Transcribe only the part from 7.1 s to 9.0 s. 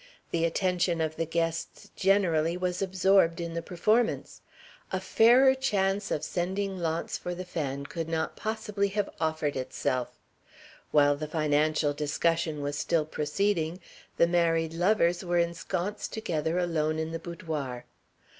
for the fan could not possibly